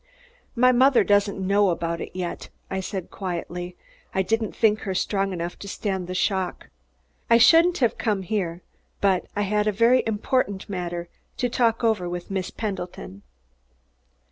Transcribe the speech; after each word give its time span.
"My 0.55 0.71
mother 0.71 1.03
doesn't 1.03 1.37
know 1.39 1.69
about 1.69 2.01
it 2.01 2.09
yet," 2.15 2.49
I 2.71 2.79
said 2.79 3.11
quietly. 3.11 3.77
"I 4.15 4.23
didn't 4.23 4.55
think 4.55 4.79
her 4.79 4.95
strong 4.95 5.31
enough 5.31 5.59
to 5.59 5.67
stand 5.67 6.07
the 6.07 6.15
shock. 6.15 6.69
I 7.29 7.37
shouldn't 7.37 7.77
have 7.85 7.99
come 7.99 8.23
here, 8.23 8.63
but 8.99 9.27
I 9.35 9.43
had 9.43 9.67
a 9.67 9.71
very 9.71 10.01
important 10.07 10.67
matter 10.67 11.07
to 11.37 11.49
talk 11.49 11.83
over 11.83 12.09
with 12.09 12.31
Miss 12.31 12.49
Pendleton." 12.49 13.21